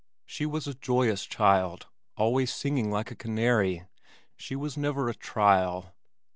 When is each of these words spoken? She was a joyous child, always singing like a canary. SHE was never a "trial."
She 0.25 0.47
was 0.47 0.65
a 0.65 0.73
joyous 0.73 1.27
child, 1.27 1.85
always 2.17 2.51
singing 2.51 2.89
like 2.89 3.11
a 3.11 3.15
canary. 3.15 3.85
SHE 4.35 4.55
was 4.55 4.75
never 4.75 5.09
a 5.09 5.13
"trial." 5.13 5.93